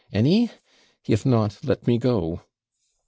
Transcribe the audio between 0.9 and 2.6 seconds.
if not, let me go.'